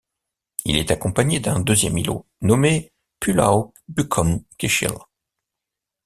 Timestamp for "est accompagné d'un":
0.77-1.59